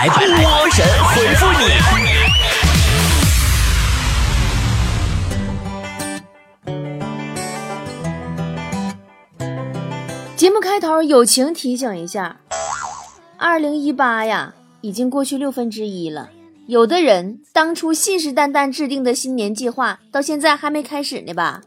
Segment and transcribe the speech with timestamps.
[0.00, 0.20] 来，波
[0.70, 1.64] 神回复你。
[10.36, 12.36] 节目开头友情提醒一下，
[13.38, 16.30] 二零一八呀，已经过去六分之一了。
[16.68, 21.60] 有的人当初信誓旦旦制定的新年计划，到现在还没开始呢吧？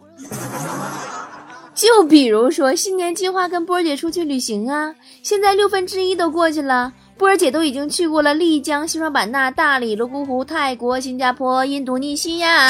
[1.76, 12.68] 就比如说新年计划跟波儿姐出去旅行啊，现在六分之一都过去了，波儿姐都已经去过了丽江、西双版纳、大理、泸沽湖、泰国、新加坡、印度尼西亚，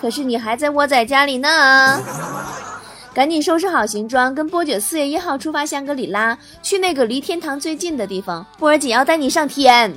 [0.00, 2.00] 可是你还在窝在家里呢。
[3.12, 8.46] 赶紧收拾好行装，跟波姐四月一号出发香格里拉，去那个离天堂最近的地方。
[8.58, 9.92] 波儿姐要带你上天。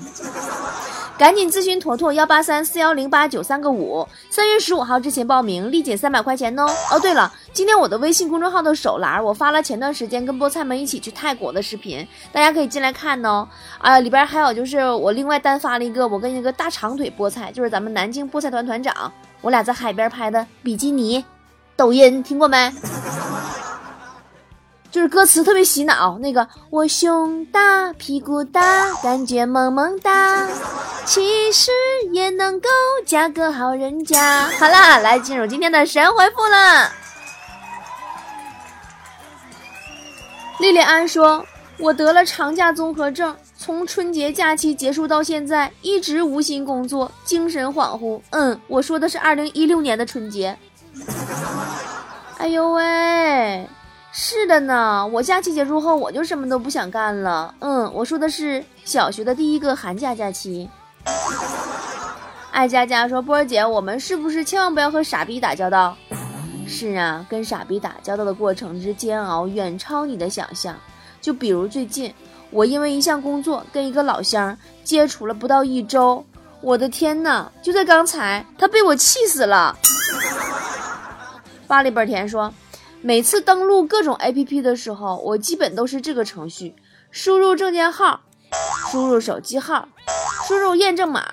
[1.21, 6.65] 赶紧咨询坨坨幺八三四幺零八九三个五，三月十五号之前报名，立减三百块钱哦。
[6.89, 13.47] 哦，对了，今天我的微信公众号的手栏，我发了前段时间跟菠菜们一起去泰国的视频，大家可以进来看哦。
[13.77, 21.23] 啊，里边还有就是我另外单发了一个我跟一个大长腿菠菜，就是咱们南京菠菜团团长，我俩在海边拍的比基尼，
[21.75, 22.73] 抖音听过没？
[24.91, 30.45] 就是歌词特别洗脑，那个我胸大屁股大，感觉萌萌哒，
[31.05, 31.71] 其实
[32.11, 32.67] 也能够
[33.05, 34.47] 嫁个好人家。
[34.59, 36.91] 好啦，来进入今天的神回复了。
[40.59, 41.45] 莉莉安说
[41.79, 50.57] ：“我得了长假综合症，从春节假期结束到现在，一直无心工作，精神恍惚。”嗯，我说的是二零一六年的春节。
[52.37, 53.65] 哎呦喂！
[54.13, 57.53] 是的呢，我假期结束后我就什么都不想干了。
[57.59, 60.69] 嗯，我说的是小学的第一个寒假假期。
[62.51, 65.95] 爱佳佳说：“波儿姐，我们是不是千万不要和傻逼打交道？”
[66.67, 70.75] 是啊，跟傻逼打交道的过程之煎熬远超你的想象。
[71.21, 72.13] 就比如最近，
[72.49, 76.23] 我因为一项工作跟一个老乡接触了不到一周，
[76.59, 79.77] 我的天呐，就在刚才，他被我气死了。
[81.65, 82.53] 巴里本田说。
[83.03, 86.75] 每次登录各种 APP 的时候，我基本都是这个程序：
[87.09, 88.21] 输入证件号，
[88.91, 89.87] 输入手机号，
[90.47, 91.25] 输入验证码，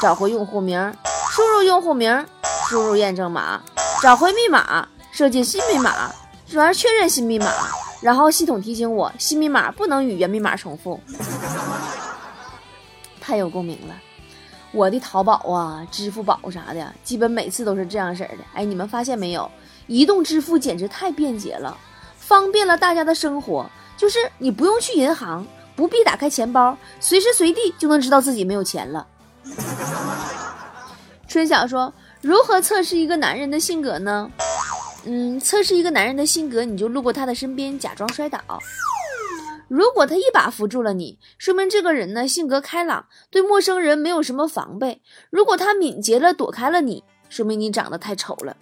[0.00, 0.94] 找回用户名，
[1.30, 2.26] 输入用户名，
[2.70, 3.60] 输入验证码，
[4.02, 6.10] 找回密码，设计新密码，
[6.50, 7.52] 转而确认新密码，
[8.00, 10.98] 然后系统提醒我新密码不能与原密码重复。
[13.20, 13.94] 太有共鸣了，
[14.72, 18.38] 我的淘宝啊、支付宝啥的，基本每次都是这样式的。
[18.54, 19.50] 哎，你们发现没有？
[19.90, 21.76] 移动支付简直太便捷了，
[22.16, 23.68] 方便了大家的生活。
[23.96, 29.04] 就是你不用去银行，不必打开钱包，随时随地就能知道自己没有钱了。
[31.26, 31.92] 春晓说
[32.22, 34.30] ：“如何测试一个男人的性格呢？
[35.06, 38.38] 嗯，测试一个男人的性格，你就路过他的身边，假装摔倒。
[39.66, 45.02] 如果他一把扶住了你，说明这个人呢性格开朗，对陌生人没有什么防备。
[45.30, 48.56] 如果他敏捷的躲开了你，说明你长得太丑了。”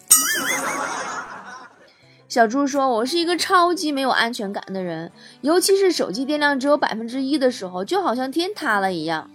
[2.29, 9.31] 小猪说：“我是一个超级没有安全感的人，尤其是手机电量只有百分之一的时候，就好像天塌了一样。”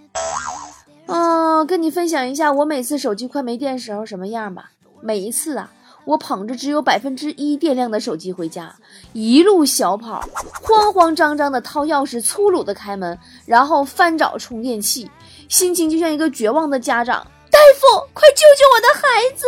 [1.06, 4.70] 嗯，跟你分享一下我每次手机快没电时候什么样吧。
[5.02, 5.72] 每一次啊，
[6.04, 8.76] 我捧着只有百分之一电量的手机回家，
[9.12, 10.22] 一路小跑，
[10.62, 15.10] 慌慌张张的掏钥匙，粗鲁的开门，然后翻找充电器，
[15.48, 17.26] 心情就像一个绝望的家长。
[17.54, 19.46] 大夫，快救救我的孩子！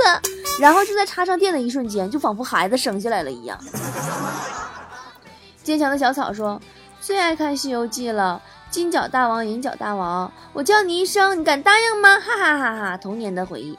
[0.61, 3.59] 然后就在插上电的一瞬间，就仿佛孩子生下来了一样。
[5.65, 6.61] 坚强的小草说
[7.03, 8.41] ：“最爱看《西游记》了，
[8.71, 12.97] 金角大王、银角大王，我叫你一声，你敢答应吗？”哈哈哈哈！
[12.97, 13.77] 童年的回忆。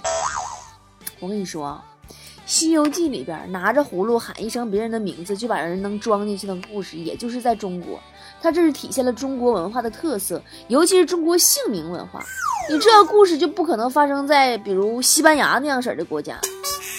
[1.22, 1.82] 我跟你说，
[2.46, 7.98] 《西游记》里边拿着葫芦喊一声别人的名字就把人能装进去的故事，也就是在中国，
[8.42, 12.22] 它这是体现了中国文化的特色，尤其是中国姓名文化。
[12.70, 16.38] 你这个故事就不可能发生在比如西班牙那样式儿的国家。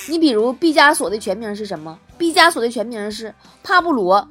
[0.08, 1.98] 你比如毕加索的全名是什么？
[2.16, 4.26] 毕加索的全名是帕布罗，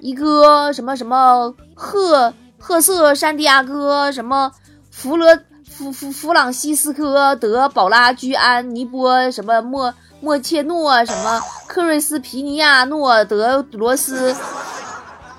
[0.00, 4.50] 一个什么什么赫赫瑟山迪亚哥什么
[4.90, 5.38] 弗勒
[5.70, 14.34] 弗弗弗朗西斯科德保拉居安尼波什么莫莫切诺什么克瑞斯皮尼亚诺德罗斯。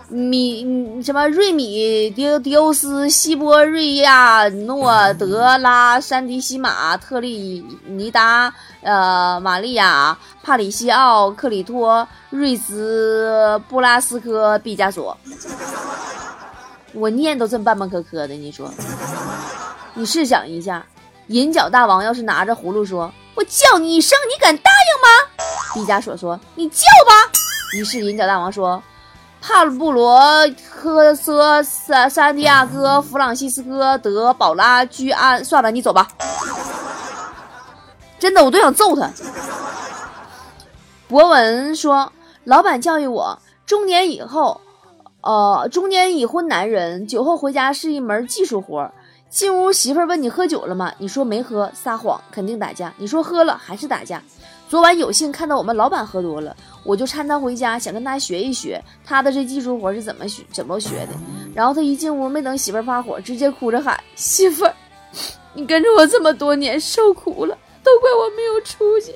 [0.07, 15.17] 米什么瑞米迪迪欧斯西波瑞亚诺德拉山迪西马特利尼达呃玛利亚帕里西奥克里托瑞兹布拉斯科毕加索，
[16.93, 18.69] 我念都这么半半磕磕的，你说？
[19.95, 20.85] 你试想一下，
[21.27, 27.31] 银角大王要是拿着葫芦说：“我叫你一声，你敢答应吗？”毕加索说：“你叫吧。”
[27.73, 28.81] 于是银角大王说。
[29.47, 30.19] 帕鲁布罗
[30.71, 35.45] 科斯萨山蒂亚哥弗朗西斯科德保拉居安。
[35.45, 36.07] 算了，你走吧。
[38.17, 39.07] 真的，我都想揍他。
[41.07, 42.11] 博文说，
[42.45, 43.37] 老板教育我，
[43.67, 44.61] 中年以后，
[45.21, 48.91] 呃，中年已婚男人酒后回家是一门技术活。
[49.29, 50.91] 进屋，媳妇问你喝酒了吗？
[50.97, 52.91] 你说没喝，撒谎，肯定打架。
[52.97, 54.23] 你说喝了，还是打架。
[54.67, 56.55] 昨晚有幸看到我们老板喝多了，
[56.85, 61.13] 我就搀他回家，想跟他学一学他的这技术活是怎么学怎么学的。
[61.53, 64.65] 然后他一进屋，没等媳妇发火，直接哭着喊：“媳妇，
[65.53, 69.15] 你跟着我这么多年，受苦了，都怪我没有出息，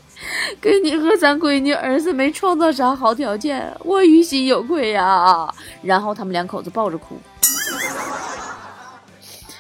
[0.60, 5.48] 给你和咱闺女儿子没创造啥好条件，我于心有愧呀。”
[5.84, 7.16] 然后他们两口子抱着哭。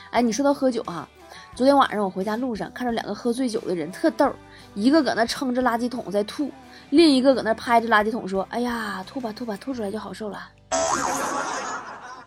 [0.10, 1.08] 哎，你说到喝酒哈，
[1.54, 4.34] 昨天晚上我回家路上看着两个喝醉酒的人，特逗。
[4.76, 6.50] 一个搁那撑着垃圾桶在吐，
[6.90, 10.50] 另一个搁那拍着垃圾桶说：“哎呀，吐吧吐吧，吐出来就好受了。”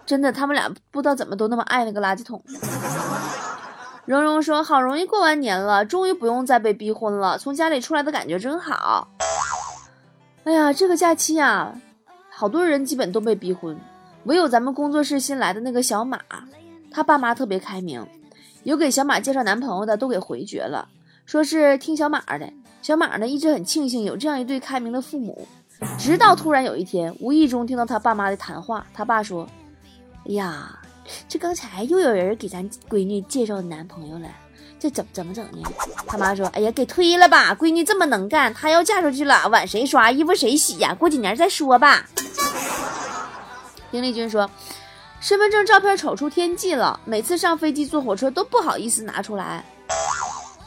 [0.07, 2.43] 真的，他们俩不知道怎么都那么爱那个垃圾桶。
[4.05, 9.09] 蓉蓉说：“好容易过完年了，终于不用再被逼婚了，从家里出来的感觉真好。”
[10.45, 11.73] 哎呀，这个假期呀，
[12.31, 13.79] 好多人基本都被逼婚，
[14.25, 16.19] 唯有咱们工作室新来的那个小马，
[16.91, 18.05] 他爸妈特别开明，
[18.65, 20.89] 有给小马介绍男朋友的都给回绝了。
[21.25, 22.53] 说是听小马的，
[22.83, 25.47] 小马呢一直很庆幸有这样一对开明的父母，
[25.97, 29.49] 直到突然有一天，无意中听到他爸妈的谈话，他爸说
[30.27, 30.77] ：“哎呀，
[31.29, 34.29] 这刚才又有人给咱闺女介绍男朋友了，
[34.81, 35.63] 这怎怎么整呢？”
[36.09, 40.93] 他妈说：“哎呀，给推了吧，闺女这么能干，她要嫁出去了，碗谁刷，衣服谁洗呀？
[40.93, 42.05] 过几年再说吧。”
[43.93, 44.51] 丁丽君说
[45.21, 49.65] ：“身份证照片丑出天际了，每次上飞机坐火车都不好意思拿出来。”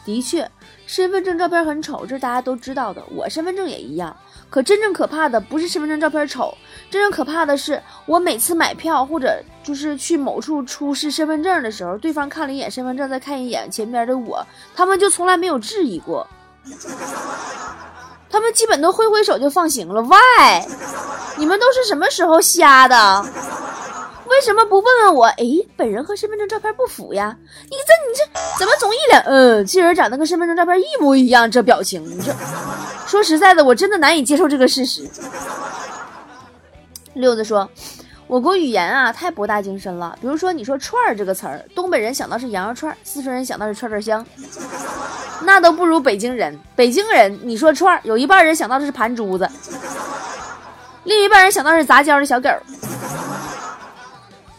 [0.05, 0.49] 的确，
[0.87, 3.03] 身份证照片很丑，这是大家都知道的。
[3.13, 4.15] 我身份证也一样。
[4.49, 6.55] 可真正可怕的不是身份证照片丑，
[6.89, 14.45] 真正可怕的是我每次买票或者就是去某处出示身份证的时候，对方看了一眼身份证，再看一眼前边的我，
[14.75, 16.25] 他们就从来没有质疑过，
[18.29, 20.01] 他们基本都挥挥手就放行了。
[20.01, 20.17] 喂，
[21.37, 23.25] 你们都是什么时候瞎的？
[24.35, 25.25] 为什么不问问我？
[25.27, 25.45] 哎，
[25.77, 27.37] 本人和身份证照片不符呀！
[27.63, 32.33] 你这你这怎么总一脸嗯，这人长得跟身份证照片一模一样，这表情，你这
[33.07, 35.09] 说实在的，我真的难以接受这个事实。
[37.13, 37.69] 六子说，
[38.27, 40.17] 我国语言啊太博大精深了。
[40.19, 44.25] 比如说，你说串儿这个词儿，东北人想到是羊肉串，四川人想到是串串香，
[45.43, 46.59] 那都不如北京人。
[46.75, 49.49] 北京人你说串儿，有一半人想到的是盘珠子，
[51.05, 52.49] 另一半人想到是杂交的小狗。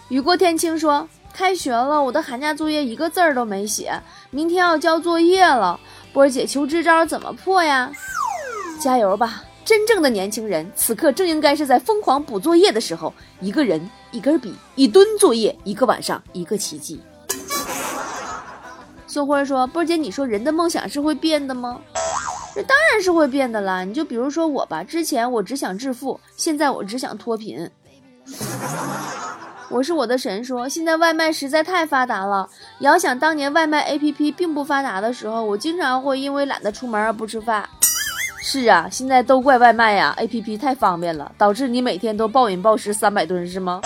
[0.08, 4.00] 雨过天晴说：“开学了，我的寒假作业一个字儿都没写，
[4.30, 5.80] 明天要交作业了。
[6.12, 7.90] 波儿姐，求支招，怎么破呀？
[8.80, 9.42] 加油吧！
[9.64, 13.12] 真正的年轻人，此刻正应该是在疯狂补作业的时候。
[13.40, 17.00] 一个人，一根笔，一吨作业，一个晚上，一个奇迹。”
[19.08, 21.80] 宋辉说：“波儿姐，你说人的梦想是会变的吗？
[22.54, 23.82] 这当然是会变的啦。
[23.82, 27.68] 你就比如说我吧，之前我只想致富，现在我只想脱贫。”
[29.68, 32.48] 我是我的神说，现在外卖实在太发达了。
[32.80, 37.68] 遥想当年外卖 APP 并不发达的时候，我经常会因为懒得出门而不吃饭。
[38.40, 43.80] 是啊，现在都怪外卖呀，APP 太方便了，导致你每天都暴饮暴食三百吨是吗？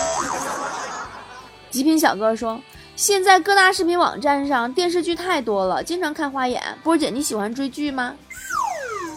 [1.71, 2.61] 极品小哥说，
[2.95, 6.61] 现在各大视频网站上电视剧太多了，经常看花眼。
[6.83, 8.13] 波姐你喜欢追剧吗？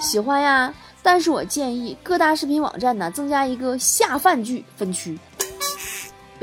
[0.01, 0.73] 喜欢呀，
[1.03, 5.19] 但是我建议各大视频网站呢增加一个下饭剧分区。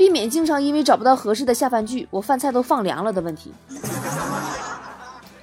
[0.02, 3.54] 避免经常因为找不到合适的下饭剧，我饭菜都放凉了的问题。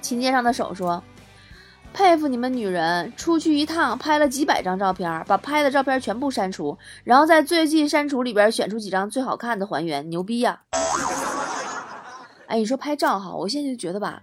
[0.02, 1.02] 琴键上的手说
[1.94, 10.60] ：“佩服你们女人，出去一趟拍了几百张照片，把拍的照片全部删除，然后在最近删除里边选出几张最好看的还原，牛逼呀！”
[12.46, 14.20] 哎，你说拍照哈，我现在就觉得吧，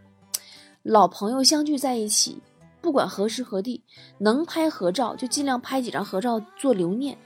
[0.84, 2.40] 老朋友相聚在一起，
[2.80, 3.82] 不管何时何地，
[4.20, 7.18] 能拍合照就尽量拍几张合照做留念。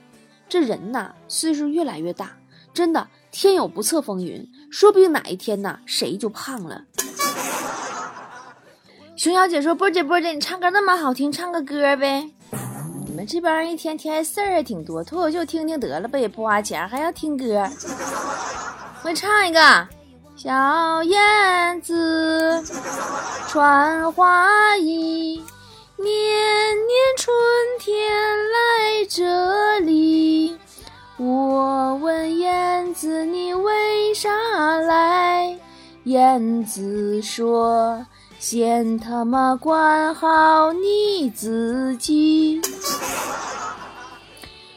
[0.48, 2.32] 这人呐，岁数越来越大。
[2.74, 6.84] 真的，天有不测风云，说不定哪一天呢，谁就胖了。
[9.14, 12.28] 熊小姐说：“波姐，波姐，你唱歌那么好听，唱个歌呗。”
[13.06, 17.68] 你们这帮人一天天事儿也挺多，脱口秀听听得了呗，也不花钱还要听歌。
[19.04, 19.86] 我唱一个：
[20.34, 22.64] 小燕子
[23.48, 25.42] 穿花衣，
[25.96, 27.36] 年年春
[27.78, 27.94] 天
[28.50, 30.56] 来这里。
[31.24, 34.28] 我问燕子你为啥
[34.78, 35.56] 来？
[36.02, 38.04] 燕子说：
[38.40, 42.60] 先他妈管好你自己。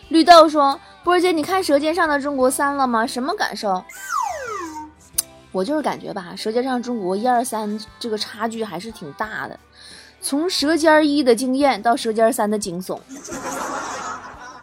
[0.09, 3.07] 绿豆说：波儿姐，你看《舌尖上的中国三》了吗？
[3.07, 3.83] 什么感受？
[5.51, 9.59] 我就是感觉吧，《舌尖上中国》一二三这个差距还是挺大的。
[10.21, 12.99] 从《舌尖一》的惊艳到《舌尖三》的惊悚，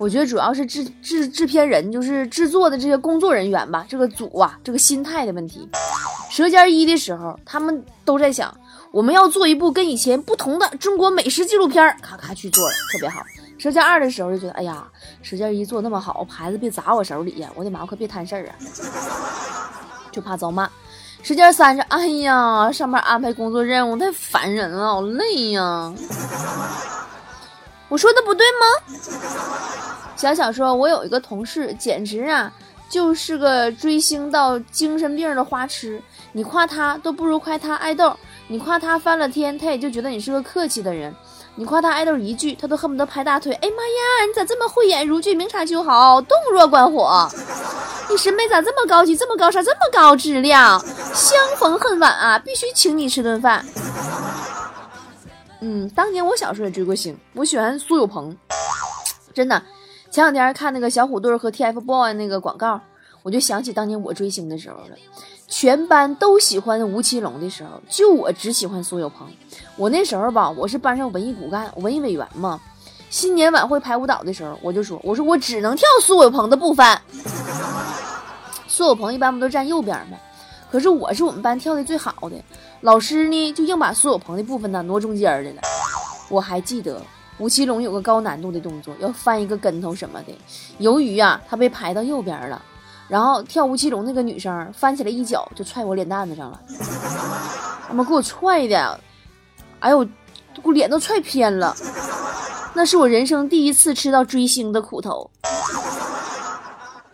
[0.03, 5.69] 我觉得主要是制制制片人，就是制作的这些工作人员吧，这个组啊，这个心态的问题。
[6.35, 8.53] 《舌尖一》的时候，他们都在想，
[8.91, 13.23] 我们要做一部跟以前不同的中国美食纪录片，咔咔去做了，特别好。
[13.59, 14.85] 舌尖二的时候就觉得，哎呀，
[15.23, 17.49] 舌尖一做那么好，牌子别砸我手里呀！
[17.55, 18.59] 我的妈，我可别摊事儿啊，
[20.11, 20.69] 就怕遭骂。
[21.23, 25.95] 舌尖三是，哎呀，上面安排工作任务太烦人了，好累呀。
[27.93, 28.65] 我说的不对吗？
[30.17, 32.51] 小小说，我有一个同事，简直啊，
[32.89, 36.01] 就是个追星到精神病的花痴。
[36.33, 38.17] 你夸他都不如夸他爱豆，
[38.49, 41.15] 你夸他翻了天，他也就觉得你是个客气的人。
[41.55, 43.53] 你夸他爱豆一句，他都恨不得拍大腿。
[43.53, 47.29] 哎妈呀，你咋这么慧眼如炬，明察秋毫，洞若观火？
[48.09, 50.83] 你审美咋这么高级，这么高尚，这么高质量？
[51.13, 53.63] 相逢恨晚啊，必须请你吃顿饭。
[55.65, 58.37] 嗯，当年我小时候也追过星，我喜欢苏有朋，
[59.33, 59.63] 真的。
[60.11, 62.81] 前两天看那个小虎队和 TFBOYS 那个广告，
[63.23, 64.97] 我就想起当年我追星的时候了。
[65.47, 69.31] 全班都喜欢吴奇隆的时候，就我只喜欢苏有朋。
[69.77, 72.61] 我那时候吧，我是班上文艺骨干、文艺委员嘛。
[73.09, 76.99] 新年晚会排舞蹈的时候，我就说：“我说我只能跳苏有朋的部分。”
[78.67, 80.19] 苏有朋一般不都站右边吗？
[80.73, 82.37] 可是我是我们班跳的最好的，
[82.81, 85.61] 老师呢就硬把苏有朋的部分呢挪中间的了。
[86.31, 86.99] 我还记得
[87.37, 90.33] 吴奇隆有个高难度的动作，要翻一个跟头什么的。
[90.79, 92.63] 由于呀，他被排到右边了。
[93.07, 96.59] 然后跳吴奇隆那个女生翻起来一脚就踹我脸蛋子上了，
[97.87, 98.99] 他妈给我踹的，
[99.81, 100.09] 哎呦，
[100.63, 101.77] 我脸都踹偏了。
[102.73, 105.31] 那是我人生第一次吃到追星的苦头。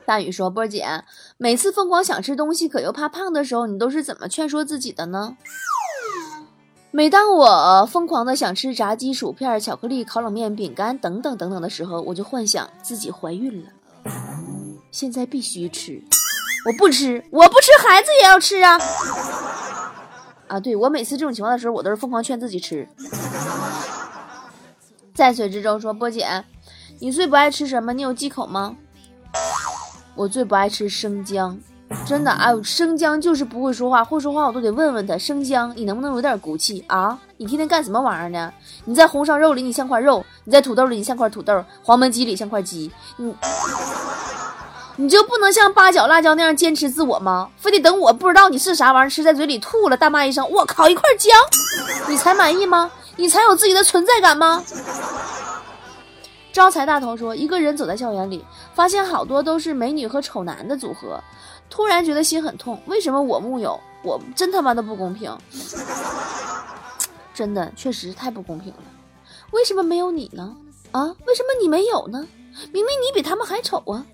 [0.09, 1.05] 大宇说：“波姐，
[1.37, 5.37] 每次疯狂想吃东西可又怕胖的时候，你都是怎么劝说自己的呢？”
[6.91, 13.71] 每当我疯狂的想吃炸鸡、薯片、巧克力、烤冷面、饼干等等等等的时候，我就幻想自己怀孕了。
[14.91, 16.03] 现在必须吃，
[16.65, 18.81] 我不吃，我不吃，孩子也要吃啊！
[20.47, 22.89] 啊，对我每次这种情况的时候，我都是疯狂劝自己吃。
[25.13, 26.47] 在水之中说，波姐，
[26.99, 27.93] 你最不爱吃什么？
[27.93, 28.75] 你有忌口吗？
[30.19, 31.57] 我最不爱吃生姜，
[32.05, 37.17] 真的，哎呦，生姜就是不会说话，会说话我都得问问他，生姜，你能不能有点骨气啊？
[37.37, 38.53] 你天天干什么玩意儿呢？
[38.85, 43.33] 你在红烧肉里你像块肉，你在土豆里你像块土豆，黄焖鸡里像块鸡，你。
[44.97, 47.49] 你就不能像八角辣椒那样坚持自我吗？
[47.57, 51.31] 非得等我不知道你是啥玩意儿，吃在嘴里吐了，大骂一声“我靠”，一块姜，
[52.09, 52.91] 你才满意吗？
[53.15, 54.61] 你才有自己的存在感吗？
[56.59, 61.23] 招财大头说，一个人走在校园里，发现好多都是美女和丑男的组合，
[61.71, 62.77] 突然觉得心很痛。
[62.87, 63.79] 为什么我木有？
[64.03, 65.33] 我真他妈的不公平！
[67.33, 68.81] 真的，确实太不公平了。
[69.53, 70.53] 为什么没有你呢？
[70.91, 71.05] 啊？
[71.29, 72.27] 为什么你没有呢？
[72.73, 74.05] 明明你比他们还丑啊！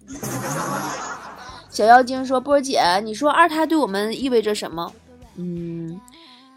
[1.70, 4.92] 小妖精说：“波儿姐，你说二胎对我们意味着什么？
[5.36, 5.98] 嗯，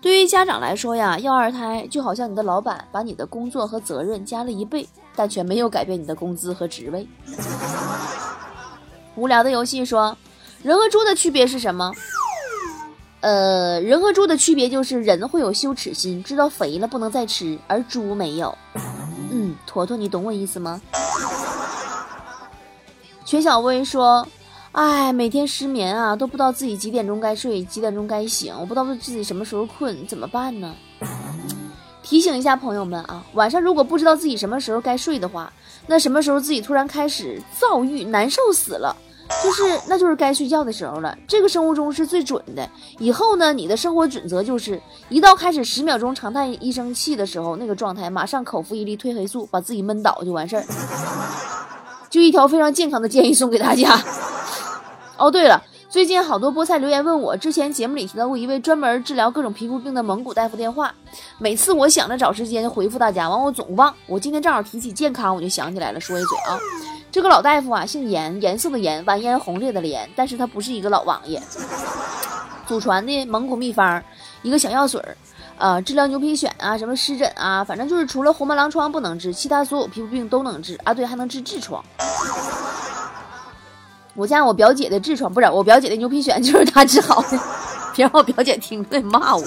[0.01, 4.85] 对于家长来说呀，要二胎就好像你的老板把你的工作和责任加了一倍，
[5.17, 7.05] 但却没有改变你的工资和职位。”
[9.15, 10.15] 无聊的游戏说
[10.63, 11.91] ：“人和猪的区别是什么？
[13.21, 18.55] 呃，人和猪的区别就是人会有羞耻心，知道肥了不能再吃，而猪没有。
[19.31, 20.79] 嗯，坨坨，你懂我意思吗？”
[23.25, 24.25] 全小薇说
[24.71, 30.75] ：“哎，每天失眠啊，都不知道自己几点钟该睡，几点钟该醒，我不知道自己什么时候困，怎么办呢？”
[32.07, 35.51] 提醒一下朋友们啊，晚上如果不知道自己什么时候该睡的话，
[35.87, 38.95] 那什么时候自己突然开始躁郁、难受死了，
[39.43, 41.17] 就是那就是该睡觉的时候了。
[41.27, 42.65] 这个生物钟是最准的。
[42.97, 50.63] 以后呢，你的生活准则就是，一到开始十秒钟长叹一声气的时候，那个状态，马上口服一粒褪黑素，把自己闷倒就完事儿。
[52.09, 54.01] 就一条非常健康的建议送给大家。
[55.17, 60.93] 哦，对了，最近好多菠菜留言问我，之前节目里提到过一位专门治疗各种皮肤病的蒙古大夫电话。
[61.37, 63.93] 每次我想着找时间回复大家，完我总忘。
[64.05, 66.59] 我今天正好提起健康，我就想起来了，说一嘴啊。
[67.09, 71.41] 这个老大夫啊，姓颜，颜色的颜，完颜洪烈的颜，但是他不是一个老王爷。
[72.67, 74.03] 祖传的蒙古秘方，
[74.41, 75.15] 一个小药水儿。
[75.57, 80.93] 啊，治疗牛皮癣啊，什么湿疹啊，反正就是除了红斑狼疮不能治，其他所有皮肤病都能治啊。
[80.93, 81.81] 对，还能治痔疮。
[84.17, 87.39] 我家我表姐的痔疮不是我表姐的牛皮癣，就是他治好的。
[87.95, 89.43] 别让我表姐听，得骂我。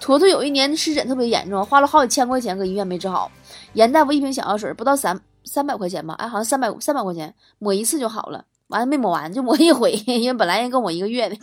[0.00, 3.30] 坨坨有一年湿疹特别严重，花了好几千块钱搁医院没治好。
[3.74, 11.36] 严大夫一瓶小药水，不到三三百块钱吧，哎，好像三百三百块钱抹一次就好了，完了没抹完就抹一回，因为本来人跟我一个月的。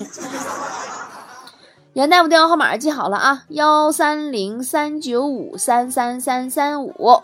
[1.94, 7.22] 严大夫电话号码记好了啊，幺三零三九五三三三三五。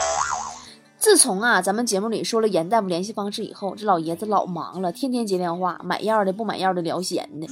[1.02, 7.48] 自从啊咱们节目里说了严大夫联系方式以后，这老爷子老忙了，天天接电话，买药的不买药的聊闲的。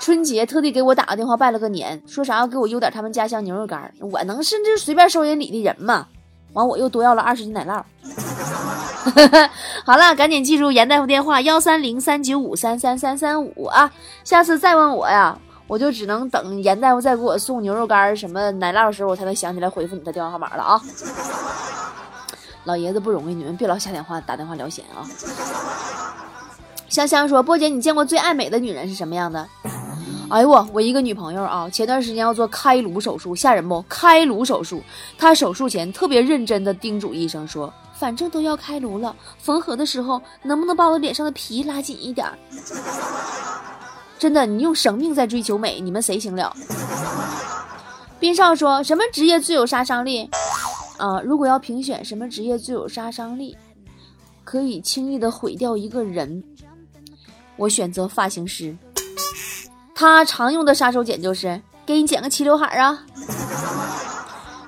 [0.00, 6.06] 春节特地给我打个电话拜了个年，说啥要给我邮点他们家乡牛肉干，我能甚至随便收人礼的人吗？
[6.54, 7.82] 完我又多要了二十斤奶酪。
[9.84, 13.92] 好了，赶紧记住严大夫电话幺三零三九五三三三三五啊，
[14.24, 15.38] 下次再问我呀。
[15.68, 20.80] 我就只能等严大夫再给我送牛肉干什么奶酪的时候，我才能想起来回复你的电话号码了啊！
[22.66, 25.06] 老爷子不容易，你们别老瞎电话打电话聊闲啊！
[26.88, 29.46] 香香说：“波姐，你见过最爱美的女人是什么样的？”
[30.28, 33.80] 哎呦我，我一个女朋友啊，前段时间要做开颅手术，吓人不？
[33.88, 34.82] 开颅手术，
[35.16, 42.26] 她手术前特别认真的叮嘱医生说：“反正都要开颅了，缝合的时候能不能把我脸上的皮拉紧一点？”
[44.18, 46.52] 真的，你用生命在追求美，你们谁行了？
[48.18, 50.28] 斌少说什么职业最有杀伤力？
[50.96, 53.56] 啊，如果要评选什么职业最有杀伤力，
[54.44, 56.42] 可以轻易的毁掉一个人，
[57.56, 58.76] 我选择发型师。
[59.94, 63.04] 他常用的杀手锏就是给你剪个齐刘海啊。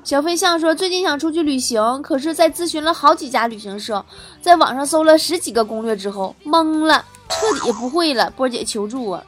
[0.03, 4.05] 小飞象说最近想出去旅行，可是，在咨询了好几家旅行社，
[4.41, 7.05] 在网上搜了十几个攻略之后，懵了。
[7.29, 9.23] 彻底不会了，波姐求助啊！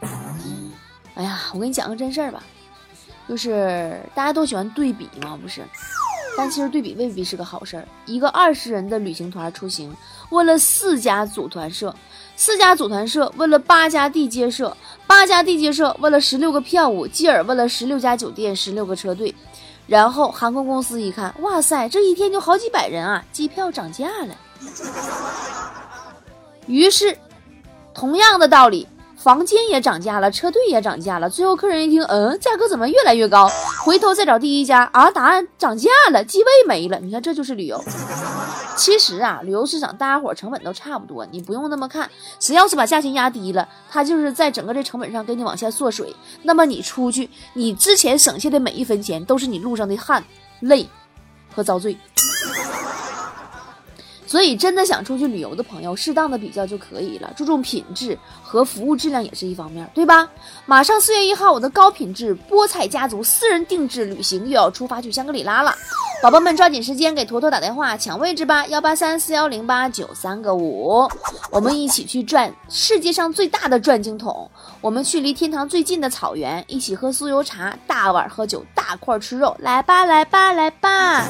[1.17, 2.43] 哎呀，我跟你讲个真事儿吧，
[3.29, 5.61] 就是大家都喜欢对比嘛，不是？
[6.41, 7.87] 但其实对比未必是个好事儿。
[8.07, 9.95] 一个二十人的旅行团出行，
[10.31, 11.95] 问了四家组团社，
[12.35, 14.75] 四家组团社问了八家地接社，
[15.07, 19.35] 八家地接社问了十六个票务，继而问了十六家酒店、十六个车队，
[19.87, 24.35] 然后航空公司一看，哇塞，这一天就好几百人啊，机票涨价了。
[26.67, 27.15] 于是。
[27.93, 28.87] 同样的道理，
[29.23, 31.29] 房间也涨价了，车队也涨价了。
[31.29, 33.51] 最后客人一听，嗯，价格怎么越来越高？
[33.85, 36.99] 回头再找第一家啊，答案涨价了，机位没了。
[37.01, 37.79] 你看，这就是旅游。
[38.77, 42.11] 其实啊，旅游市场大家伙成本都差不多，你不用那么看。
[42.39, 46.17] 谁要是把价钱压低了，他就是在整个这成本上给你往下缩水。
[46.43, 50.25] 那么你出去，你之前省下的每一分钱，都是你路上的汗、
[50.61, 50.89] 泪
[51.55, 51.95] 和遭罪。
[54.31, 60.31] 所以，真的想出去旅游的朋友，适当的比较就可以了，注重品质和服务质量也是一方面，对吧？
[60.67, 65.75] 马上四月一号，我的高品质菠菜家族私人定制旅行又要出发去香格里拉了。
[66.23, 71.09] 宝宝们抓紧时间给坨坨打电话抢位置吧，幺八三四幺零八九三个五，
[71.51, 74.49] 我们一起去转世界上最大的转经筒，
[74.81, 81.25] 我们去离天堂最近的草原，一起喝酥油茶，大碗喝酒，大块吃肉，来吧来吧来吧，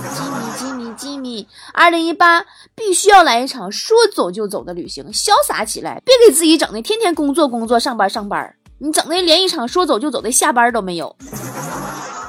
[1.00, 11.16] 吉米，二零一八必须要来一场说走就走的旅行，潇洒起来，别给自己整的天天工作工作上班上班，你整的连一场说走就走的下班都没有，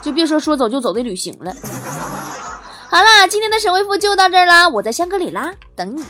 [0.02, 1.54] 就别说说走就走的旅行了。
[2.90, 6.04] 好啦，今天的神回复就到这儿啦，我在香格里拉等你。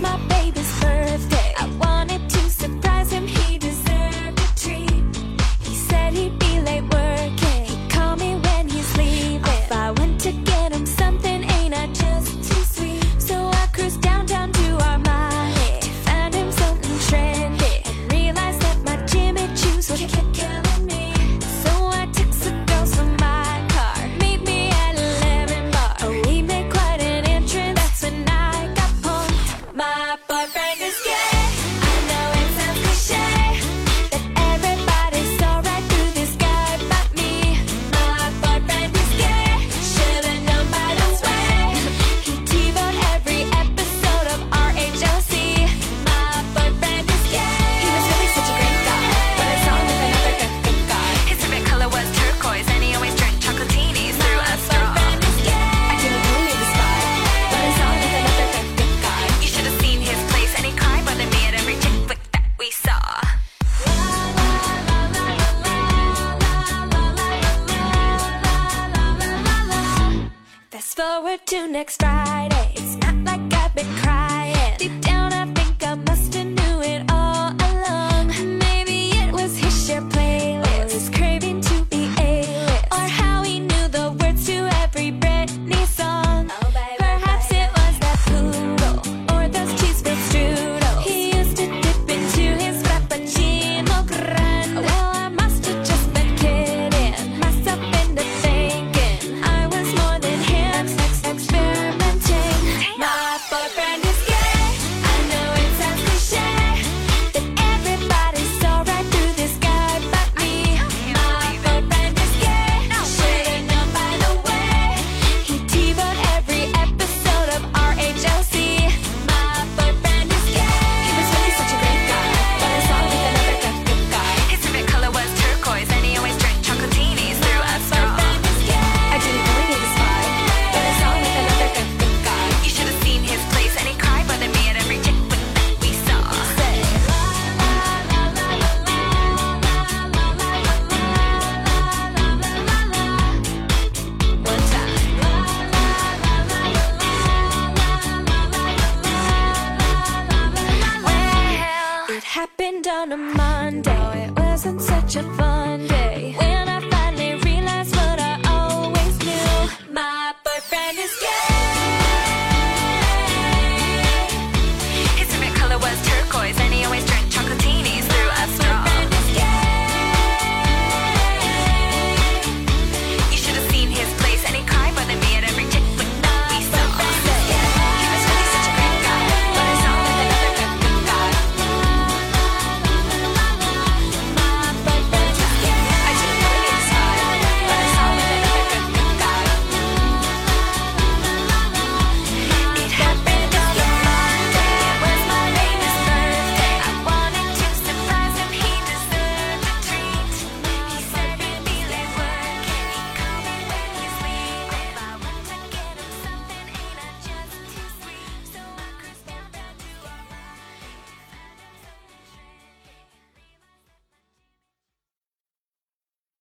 [0.00, 0.29] my